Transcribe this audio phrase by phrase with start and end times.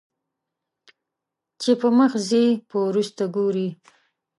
[1.61, 3.67] چې پۀ مخ ځې په وروستو ګورې